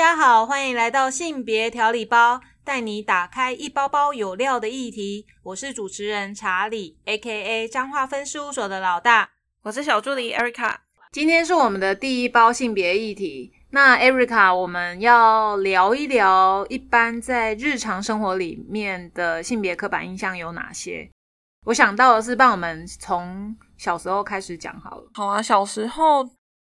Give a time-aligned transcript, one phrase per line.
[0.00, 5.26] 家好，欢迎来到性别调理包，带你打开一包包有料的议题。
[5.42, 7.68] 我是主持人查理，A.K.A.
[7.68, 9.28] 彰化分事务所的老大。
[9.60, 10.76] 我是小助理 Erica。
[11.12, 13.52] 今天是我们的第一包性别议题。
[13.72, 21.10] 那 Erica，我们要聊一聊一般在日常生活里面的性别刻板印象有哪些？
[21.66, 25.10] 我想到的是，帮我们从小时候开始讲好了。
[25.12, 26.26] 好啊，小时候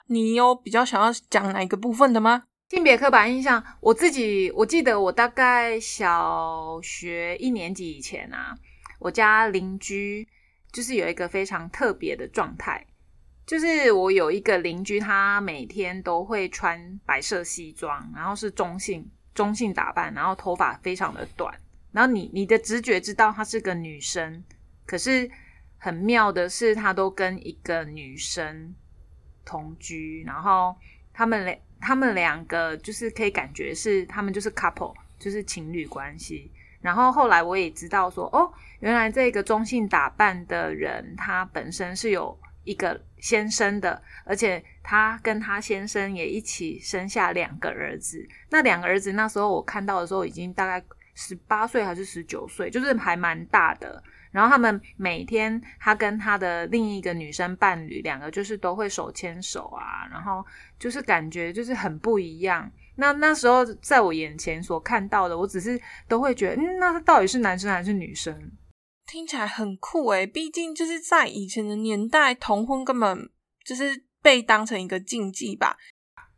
[0.07, 2.43] 你有比较想要讲哪一个部分的吗？
[2.73, 8.57] 性别刻板印象，我自己我记得我大概小学一年级以前啊，
[8.97, 10.27] 我家邻居
[10.71, 12.83] 就是有一个非常特别的状态，
[13.45, 21.53] 就是我有一个邻居，他每天都会穿白色西装，然后是中性中性打扮，然后头发非常的短，
[21.91, 24.43] 然后你你的直觉知道她是个女生，
[24.87, 25.29] 可是
[25.77, 28.73] 很妙的是，她都跟一个女生
[29.45, 30.75] 同居，然后
[31.13, 31.55] 他们两。
[31.83, 36.49] 他们两个就是可以感觉是他们就是 couple，就是情侣关系。
[36.81, 48.25] 然后后来我也知道说，哦，原来这个中性打扮的人，他本身是有一个先生的，而且他跟他先生也一起生下两个儿子。
[48.49, 54.01] 那两个儿子那时候我看到的时候，已经大概十八岁还是十九岁，就是还蛮大的。
[54.31, 60.45] 然后他们每天，他跟他的另一个女生伴侣，两个就是都会手牵手啊，然后
[60.79, 62.71] 就是感觉就是很不一样。
[62.95, 68.51] 那那时候在我眼前所看到的，我只是都会觉得，嗯，那他到底是男生还是女生？
[69.05, 73.29] 听起来很酷诶，毕竟就是在以前的年代，同婚根本
[73.65, 75.75] 就是被当成一个禁忌吧。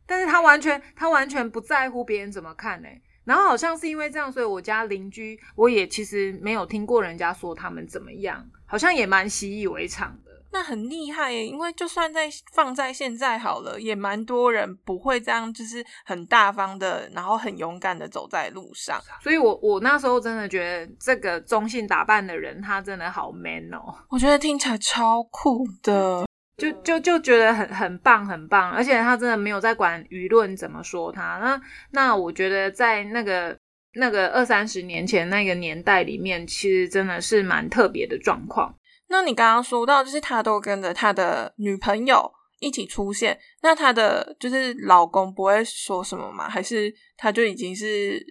[0.06, 3.02] 但是他完全，他完全不在乎别人怎么看诶。
[3.24, 10.25] 然后好像是因为这样，所以我家邻居我也其实没有听过人家说他们怎么样，好像也蛮习以为常的。
[10.56, 18.98] 那很厉害耶，因为就算在放在现在好了，也蛮多人不会这样，就是很大方的，然后很勇敢的走在路上。
[19.22, 26.24] 所以我我那时候真的觉得这个中性打扮的人，他真的好 man 哦，我觉得听起来超酷的。
[26.56, 31.38] 就就就觉得很很棒很棒，而且他真的没有在管舆论怎么说他。
[31.38, 31.60] 那
[31.90, 33.54] 那我觉得在那个
[33.92, 38.74] 那个二三十年前那个年代里面，其实真的是蛮特别的状况。
[39.08, 46.48] 那你刚刚说到，就是他都跟着他的女朋友一起出现，那他的就是老公不会说什么吗？
[46.48, 48.24] 还是他就已经是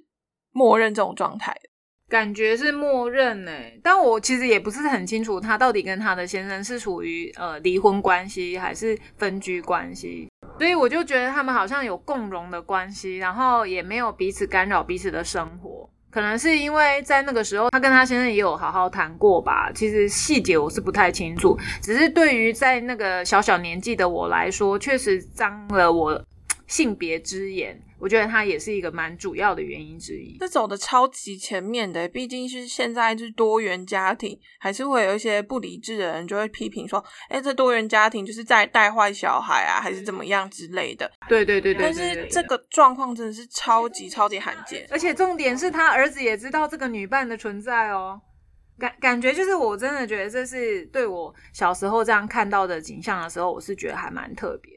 [0.52, 1.56] 默认这种状态？
[2.08, 15.75] 感觉是默认诶，但我其实也不是很清楚，他到底跟他的先生是处于呃离婚关系还是分居关系，所以我就觉得他们好像有共荣的关系，然后也没有彼此干扰彼此的生活，
[16.16, 26.24] 可能是因为在那个时候他跟他先生也有好好谈过吧，其实细节我是不太清楚，只是对于在那个小小年纪的我来说，确实脏了我
[26.68, 27.78] 性别之眼。
[28.00, 30.38] 我觉得它也是一个蛮主要的原因之一。
[30.40, 41.82] 这走的超级前面的，毕竟是现在是多元家庭，还是会有一些不理智的人就会批评说：“哎，这多元家庭就是在带坏小孩啊，还是怎么样之类的。”对对对对。
[41.82, 48.22] 但是这个状况真的是超级超级罕见，而且重点是他儿子也知道这个女伴的存在哦。
[48.78, 54.75] 感感觉就是我真的觉得这是对我小时候这样看到的景象的时候，我是觉得还蛮特别。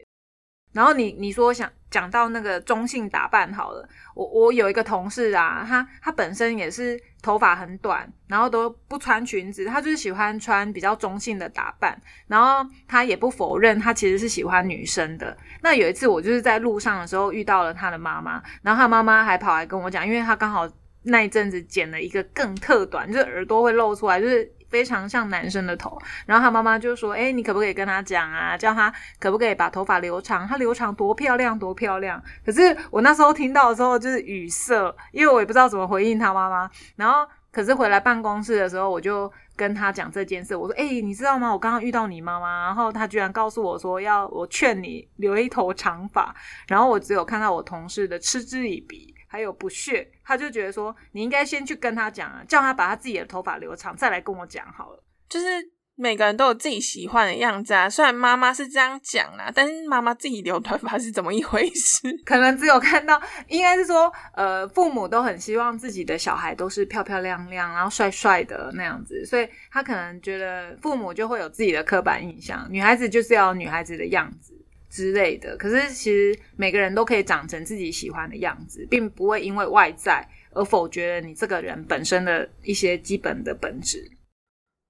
[0.73, 12.01] 然后你你说想讲到那个中性打扮好了，我我有一个同事啊，他他本身也是头发很短，然后都不穿裙子，他就是喜欢穿比较中性的打扮。
[12.27, 15.37] 然后他也不否认他其实是喜欢女生的。
[15.63, 20.69] 那有一次我就是在路上的时候遇到了他的妈妈，然后他妈妈还跑来跟我讲，因为他刚好
[21.05, 24.53] 那一阵子剪了一个更特短，就是耳朵会露出来，就是。
[24.69, 30.47] 非常像男生的头，然后他妈妈就说：“哎，你可不可以跟他讲啊，叫他可不可以把头发留长？
[30.47, 36.71] 他留长多漂亮，多漂亮。”可是我那时候听到的时候就是语塞，因为我也不知道怎么回应他妈妈。
[36.97, 40.55] 然后，可是回来办公室的时候，我就跟他讲这件事。
[40.55, 41.51] 我说：“哎，你知道吗？
[41.53, 46.35] 我刚刚遇到你妈妈，然后他居然告诉我说要我劝你留一头长发。”
[46.69, 49.15] 然后我只有看到我同事的嗤之以鼻。
[49.29, 55.05] 还有不屑，他就觉得说，你应该先去跟他讲啊，叫他把他自己的头发留长，再来跟我讲好了。
[55.29, 55.47] 就是
[55.95, 57.91] 每个人都有自己喜欢的样子啊。
[57.91, 62.01] 虽然妈妈是这样讲啦，但是妈妈自己留短发是怎么一回事？
[62.25, 74.55] 可能只有看到，应该是说，呃，父母都很希望自己的小孩都是漂漂亮亮，然后帅帅的那样子，所以他可能觉得父母就会有自己的刻板印象，女孩子就是要女孩子的样子。
[74.91, 84.11] 之类的，可是其实每个人都可以长成自己喜欢的样子，并不会因为外在而否决了你这个人本身的一些基本的本质。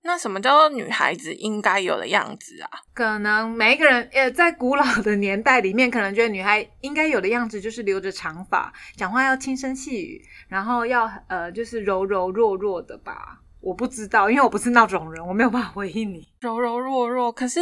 [0.04, 2.70] 那什么叫做女孩子应该有的样子啊？
[2.94, 13.42] 可能每一个人，呃，在古老的年代里面，可能觉得女孩应该有的样子就是留着长发，讲话要轻声细语，然后要呃，就是柔柔弱弱的吧。
[13.60, 16.26] 我不知道，因为我不是那种人，我没有办法回应你。
[16.40, 17.60] 柔柔弱弱，可是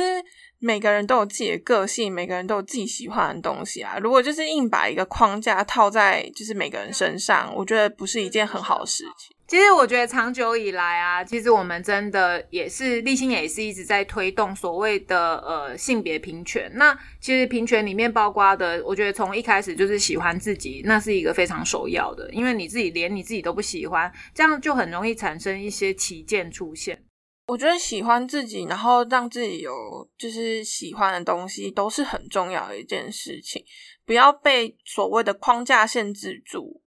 [0.58, 3.98] 每个人都有自己的个性，每个人都有自己喜欢的东西啊。
[3.98, 9.36] 如果就是硬把一个框架套在就是每个人身上，我觉得不是一件很好的事情。
[9.48, 16.69] 其实我觉得长久以来啊，其实我们真的也是立新也是一直在推动所谓的呃性别平权。
[16.75, 22.28] 那其实平权里面包括的，我觉得从一开始就是喜欢自己，那是一个非常首要的。
[22.32, 27.04] 因为你自己连你自己都不喜欢，这样就很容易产生一些旗舰出现。
[27.46, 29.70] 我觉得喜欢自己，然后让自己有
[30.19, 33.64] 就是喜欢的东西，都是很重要的一件事情。
[34.04, 36.82] 不要被所谓的框架限制住。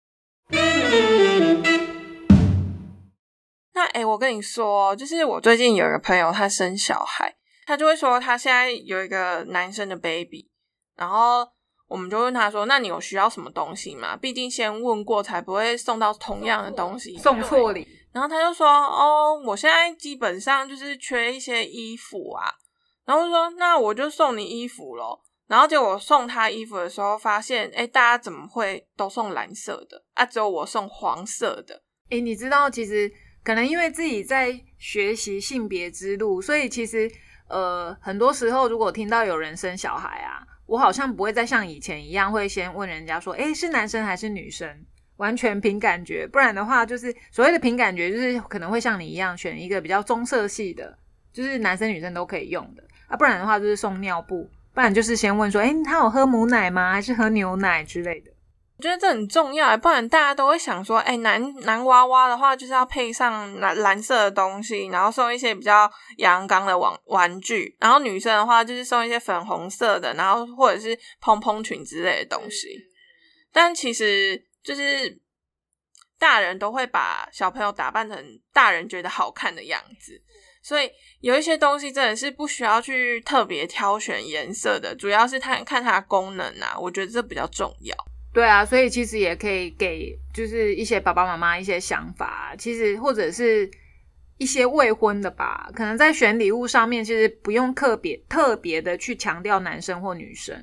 [3.77, 7.37] 那哎，我跟你说，就是我最近有一个朋友，他生小孩，
[7.67, 10.49] 他就会说他现在有一个男生的 baby，
[10.97, 11.47] 然后
[11.87, 14.17] 我们就问他说：“那你有需要什么东西吗？
[14.17, 22.49] 毕竟先问过才不会送到同样的东西，送错礼。”然后他就说：“哦，我现在基本上就是缺一些衣服啊。”
[23.05, 25.21] 然后说：“那我就送你衣服咯。
[25.49, 30.25] 然后结果送他衣服的时候，发现哎，大家怎么会都送蓝色的啊？
[30.25, 31.83] 只有我送黄色的。
[32.09, 33.13] 哎，你知道其实。
[33.47, 37.09] 可能因为自己在学习性别之路，所以其实
[37.47, 44.69] 呃，很多时候如果听到有人生小孩啊，我好像不会再像以前一样会先问人家说，诶，是男生还是女生？
[45.19, 50.99] 完全凭感觉，不然的话就是所谓的凭感觉，就是可能会像你一样选一个比较棕色系的，
[51.33, 56.93] 就是男生女生都可以用的啊，不然的话就是送尿布，不然就是先问说，诶，他有喝母奶吗？
[56.93, 58.33] 还是喝牛奶之类的。
[58.79, 72.69] 我觉得这很重要，不然大家都会想说，哎，男男娃娃的话就是要配上蓝蓝色的东西，然后送一些比较阳刚的玩玩具，然后女生的话就是送一些粉红色的，然后或者是蓬蓬裙之类的东西。
[73.51, 75.23] 但其实就是
[76.19, 80.21] 大人都会把小朋友打扮成大人觉得好看的样子，
[80.63, 80.91] 所以
[81.21, 87.97] 有一些东西真的是不需要去特别挑选颜色的，主要是看看它功能啊，我觉得这比较重要。
[88.37, 93.71] 对啊，所以其实也可以给就是一些爸爸妈妈一些想法，其实或者是
[94.37, 100.55] 一些未婚的吧，可能在选礼物上面，其实不用特别特别的去强调男生或女生，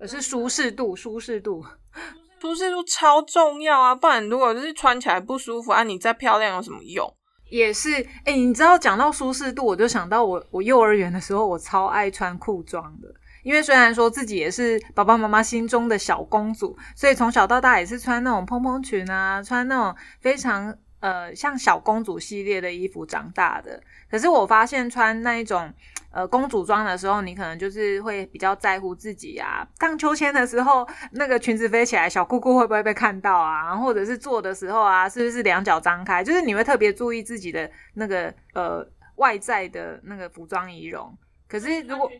[0.00, 1.64] 而是舒适度，舒适度，
[2.42, 3.94] 舒适度超重要啊！
[3.94, 7.08] 不然如果就是穿起来不舒服啊，你再漂亮有什么用？
[7.50, 13.14] 也是，哎，你知道讲到舒适度，我就想到我我幼儿园的时候，我超爱穿裤装的。
[13.44, 23.80] 因为虽然说自己也是爸爸妈妈心中的小公主，所以从小到大也是穿那种蓬蓬裙啊，穿那种非常呃像小公主系列的衣服长大的。
[24.10, 25.72] 可是我发现穿那一种
[26.10, 29.66] 呃公主装的时候，你可能就是会比较在乎自己啊。
[29.78, 33.76] 荡秋千的时候，那个裙子飞起来，小裤裤会不会被看到啊？
[33.76, 36.24] 或者是坐的时候啊，是不是两脚张开？
[36.24, 38.86] 就是你会特别注意自己的那个呃
[39.16, 41.14] 外在的那个服装仪容。
[41.46, 42.10] 可是如果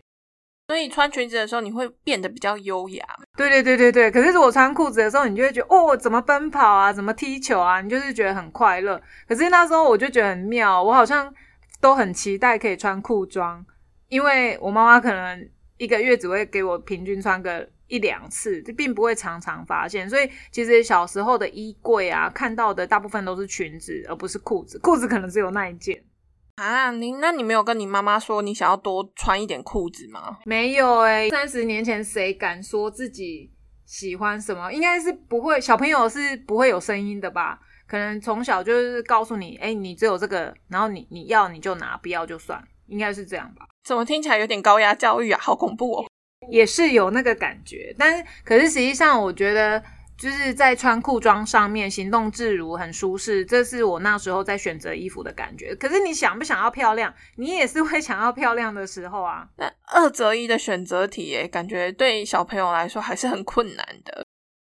[0.66, 3.04] 所以穿裙子的时候，你会变得比较优雅。
[3.36, 4.10] 对对对对对。
[4.10, 9.00] 可是如果穿裤子的时候，你就会觉得哦，怎么奔跑啊，怎么踢球啊，你就是觉得很快乐。
[9.28, 11.32] 可是那时候我就觉得很妙，我好像
[11.80, 13.64] 都很期待可以穿裤装，
[14.08, 20.08] 因为我妈妈可能一个月只会给我平均穿个一两次，就并不会常常发现。
[20.08, 24.78] 所以其实小时候的衣柜啊，看到的大部分都是裙子，而不是裤子。
[24.78, 26.02] 裤子可能只有那一件。
[26.56, 30.38] 啊，你那你没有跟你妈妈说你想要多穿一点裤子吗？
[30.44, 33.50] 没有哎，三十年前谁敢说自己
[33.84, 34.70] 喜欢什么？
[34.72, 37.58] 应该是不会，小朋友是不会有声音的吧？
[37.86, 43.66] 可能从小就是告诉你，哎，你只有这个，然后你你要你就拿，不要就算，应该是这样吧？
[43.84, 45.40] 怎么听起来有点高压教育啊？
[45.42, 46.06] 好恐怖哦！
[46.50, 49.82] 也是有那个感觉，但是可是实际上我觉得。
[50.16, 55.74] 就是在穿裤装上面行动自如，很舒适，这是我那时候在选择衣服的感觉。
[55.74, 57.12] 可是你想不想要漂亮？
[57.36, 59.48] 你也是会想要漂亮的时候啊。
[59.56, 64.24] 那二择一的选择题，诶，感觉对小朋友来说还是很困难的。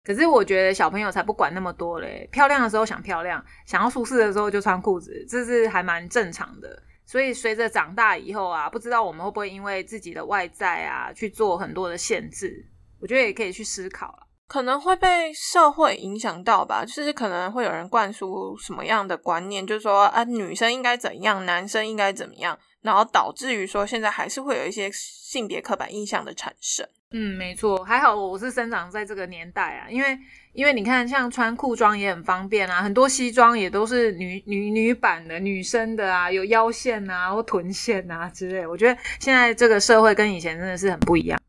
[0.04, 6.82] 可是我觉得小朋友才不管那么多嘞，漂亮的时候想漂亮，想要舒适的时候就穿裤子，这是还蛮正常的。
[7.06, 12.66] 所以随着长大以后啊，不知道我们会不会因为自己的外在啊去做很多的限制？
[13.00, 14.26] 我觉得也可以去思考了。
[14.50, 26.84] 可能会被社会影响到吧，就是可能会有人灌输什么样的观念，就是说啊，女生应该怎样，男生应该怎么样，然后导致于说现在还是会有一些性别刻板印象的产生。
[27.12, 30.18] 嗯，没错，还好我是生长在这个年代啊，因为
[30.52, 38.66] 因为你看，像穿裤装也很方便啊，很多西装也都是女女女版的女生的啊，有腰线啊或臀线啊之类。
[38.66, 41.40] 我觉得现在这个社会跟以前真的是很不一样。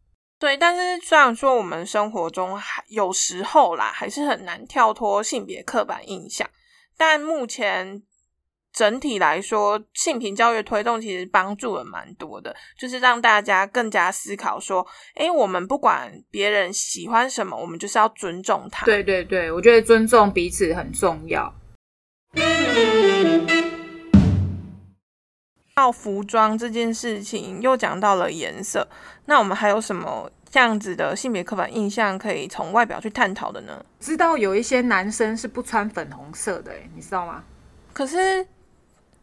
[0.41, 6.49] 对，但是虽然说我们生活中还有时候啦，还是很难跳脱性别刻板印象，
[6.97, 8.01] 但目前
[8.73, 14.83] 整体来说，性平教育推动其实帮助了蛮多的，就是让大家更加思考说，
[15.13, 18.83] 哎，我们不管别人喜欢什么，我们就是要尊重他。
[18.83, 21.53] 对对对，我觉得尊重彼此很重要。
[25.81, 28.87] 到服装这件事情，又讲到了颜色。
[29.25, 33.83] 那我们还有什么这样子的性别刻板印象可以从外表去探讨的呢？
[33.99, 37.43] 知道有一些男生是不穿粉红色的，你知道吗？
[37.93, 38.45] 可是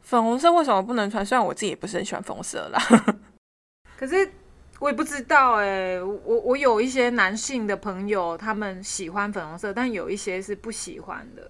[0.03, 1.25] 粉红色为什么不能穿？
[1.25, 2.83] 虽然我自己也不是很喜欢粉红色啦。
[3.97, 4.29] 可是
[4.81, 11.49] 我也不知道哎，我我有一些男性的朋友，他们喜欢粉红色，但有一些是不喜欢的。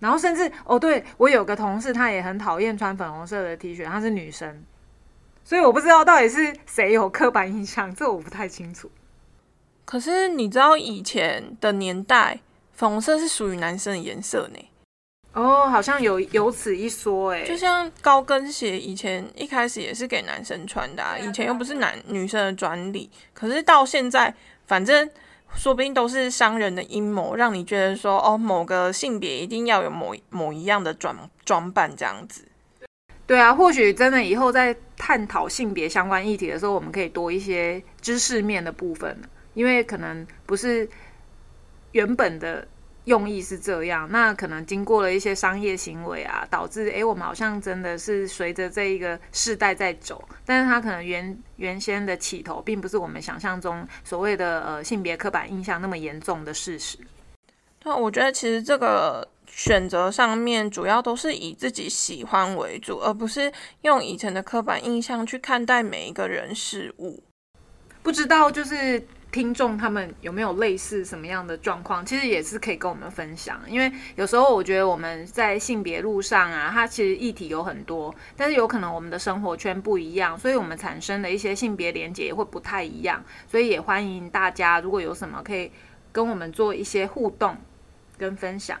[0.00, 4.64] 然后甚至哦，对我有个同事，她也很讨厌穿粉红色的 T 恤，她是女生，
[5.44, 8.90] 所以我不知道到底是谁有刻板印象，这我不太清楚。
[9.84, 12.40] 可是你知道以前的年代，
[12.72, 14.58] 粉红色是属于男生的颜色呢？
[15.34, 17.44] 哦，好像有有此一说哎。
[17.44, 23.10] 就像高跟鞋，以前一开始也是给男生穿的，以前又不是男女生的专利。
[23.34, 24.34] 可是到现在，
[24.66, 25.08] 反正。
[25.54, 32.46] 说不定都是商人的阴谋，让你觉得说哦，某个性别一定要有某某一样的装装扮这样子。
[33.26, 39.20] 对啊，或许真的以后在探讨性别相关议题的时候，我们可以多一些知识面的部分，
[39.54, 40.88] 因为可能不是
[41.92, 42.66] 原本的。
[43.04, 56.98] 用意是这样，那可能经过了一些商业行为啊，导致诶，我们好像真的是随着这一个世代在走，但是它可能原原先的起头，并不是我们想象中所谓的呃性别刻板印象那么严重的事实。
[57.84, 63.50] 那我觉得其实这个选择上面，主要都是以自己喜欢为主，而不是
[63.82, 67.22] 用以前的刻板印象去看待每一个人事物。
[68.02, 69.02] 不知道就是。
[69.32, 72.04] 听众他们有没有类似什么样的状况？
[72.04, 83.24] 其实也是可以跟我们分享，因为有时候我觉得我们在性别路上啊，它其实议题有很多，但是有可能我们的生活圈不一样，所以我们产生的一些性别连接也会不太一样。
[83.46, 85.70] 所以也欢迎大家，如果有什么可以
[86.10, 87.56] 跟我们做一些互动
[88.18, 88.78] 跟分享。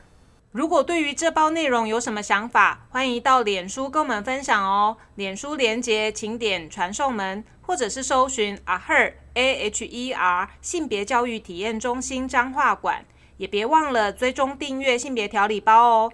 [0.52, 4.96] 如果对于这包内容有什么想法，欢迎到脸书跟我们分享哦。
[5.14, 13.04] 脸书连接请点传送门，或者是搜寻阿 her a h e r 性别教育体验中心彰化馆，
[13.36, 16.12] 也别忘了追踪订阅性别调理包哦，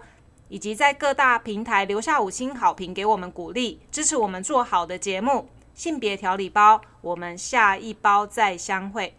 [0.49, 5.49] 以及在各大平台留下五星好评给我们鼓励，支持我们做好的节目。
[5.73, 9.13] 性别调理包，我们下一包再相会。